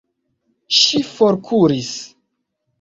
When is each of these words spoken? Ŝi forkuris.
Ŝi 0.77 1.03
forkuris. 1.11 1.95